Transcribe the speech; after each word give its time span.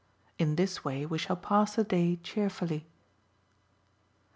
In 0.39 0.55
this 0.55 0.83
way 0.83 1.05
we 1.05 1.19
shall 1.19 1.35
pass 1.35 1.75
the 1.75 1.83
day 1.83 2.15
cheerfully." 2.23 2.87